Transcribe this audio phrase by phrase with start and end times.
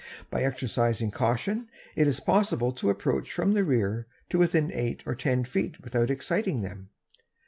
[0.31, 5.13] By exercising caution it is possible to approach from the rear to within eight or
[5.13, 6.89] ten feet without exciting them.